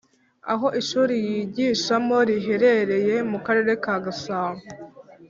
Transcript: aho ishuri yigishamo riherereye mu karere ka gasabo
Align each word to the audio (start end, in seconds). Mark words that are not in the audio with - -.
aho 0.53 0.67
ishuri 0.81 1.13
yigishamo 1.27 2.17
riherereye 2.29 3.15
mu 3.31 3.37
karere 3.45 3.71
ka 3.83 3.95
gasabo 4.05 4.61